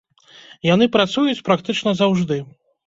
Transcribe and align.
Яны 0.69 0.89
працуюць 0.97 1.45
практычна 1.51 1.99
заўжды. 2.03 2.45